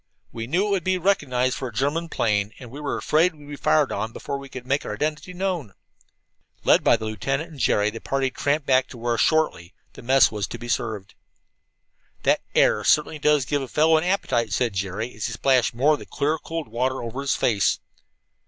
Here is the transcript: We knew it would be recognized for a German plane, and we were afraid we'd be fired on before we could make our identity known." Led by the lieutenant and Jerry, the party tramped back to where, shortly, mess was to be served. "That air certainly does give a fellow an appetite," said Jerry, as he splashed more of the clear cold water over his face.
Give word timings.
We 0.31 0.47
knew 0.47 0.65
it 0.65 0.69
would 0.71 0.83
be 0.83 0.97
recognized 0.97 1.53
for 1.55 1.67
a 1.67 1.71
German 1.71 2.09
plane, 2.09 2.53
and 2.57 2.71
we 2.71 2.79
were 2.81 2.97
afraid 2.97 3.35
we'd 3.35 3.45
be 3.47 3.55
fired 3.55 3.91
on 3.91 4.11
before 4.13 4.39
we 4.39 4.49
could 4.49 4.65
make 4.65 4.83
our 4.83 4.95
identity 4.95 5.31
known." 5.31 5.75
Led 6.63 6.83
by 6.83 6.95
the 6.97 7.05
lieutenant 7.05 7.51
and 7.51 7.59
Jerry, 7.59 7.91
the 7.91 8.01
party 8.01 8.31
tramped 8.31 8.65
back 8.65 8.87
to 8.87 8.97
where, 8.97 9.19
shortly, 9.19 9.75
mess 9.95 10.31
was 10.31 10.47
to 10.47 10.57
be 10.57 10.67
served. 10.67 11.13
"That 12.23 12.41
air 12.55 12.83
certainly 12.83 13.19
does 13.19 13.45
give 13.45 13.61
a 13.61 13.67
fellow 13.67 13.95
an 13.95 14.03
appetite," 14.03 14.51
said 14.53 14.73
Jerry, 14.73 15.13
as 15.13 15.27
he 15.27 15.33
splashed 15.33 15.75
more 15.75 15.93
of 15.93 15.99
the 15.99 16.07
clear 16.07 16.39
cold 16.39 16.67
water 16.67 17.03
over 17.03 17.21
his 17.21 17.35
face. 17.35 17.77